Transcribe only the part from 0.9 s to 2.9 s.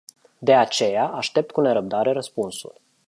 aștept cu nerăbdare răspunsul.